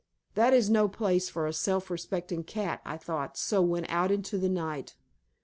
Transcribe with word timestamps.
"That 0.33 0.51
is 0.51 0.67
no 0.67 0.87
place 0.87 1.29
for 1.29 1.45
a 1.45 1.53
self 1.53 1.91
respecting 1.91 2.43
cat," 2.43 2.81
I 2.83 2.97
thought, 2.97 3.37
so 3.37 3.61
went 3.61 3.85
out 3.87 4.09
into 4.09 4.39
the 4.39 4.49
night. 4.49 4.95